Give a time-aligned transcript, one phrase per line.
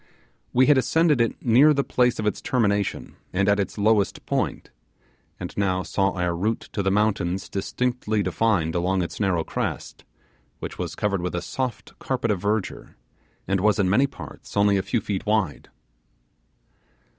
[0.51, 4.71] We had ascended it near the place of its termination and at its lowest point,
[5.39, 10.03] and now saw our route to the mountains distinctly defined along its narrow crest,
[10.57, 12.95] which was covered with a soft carpet of verdure,
[13.47, 15.69] and was in many parts only a few feet wide.